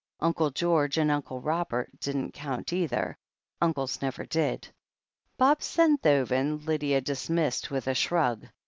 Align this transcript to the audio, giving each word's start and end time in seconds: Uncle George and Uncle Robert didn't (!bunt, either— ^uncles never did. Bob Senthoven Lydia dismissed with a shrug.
Uncle 0.19 0.49
George 0.49 0.97
and 0.97 1.11
Uncle 1.11 1.41
Robert 1.41 1.91
didn't 1.99 2.33
(!bunt, 2.35 2.73
either— 2.73 3.15
^uncles 3.61 4.01
never 4.01 4.25
did. 4.25 4.67
Bob 5.37 5.59
Senthoven 5.59 6.65
Lydia 6.65 6.99
dismissed 7.01 7.69
with 7.69 7.85
a 7.85 7.93
shrug. 7.93 8.47